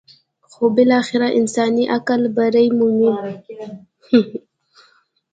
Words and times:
خو 0.51 0.65
بالاخره 0.75 1.27
انساني 1.39 1.83
عقل 1.95 2.21
برۍ 2.35 2.67
مومي. 2.77 3.11